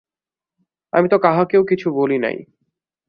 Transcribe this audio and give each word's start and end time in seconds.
আমি 0.93 1.07
তো 1.09 1.17
কাহাকেও 1.17 1.63
কিছু 1.63 1.87
বলি 1.91 2.17
নাই। 2.17 2.37